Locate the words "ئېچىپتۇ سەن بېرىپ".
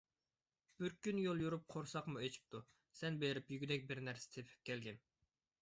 2.23-3.55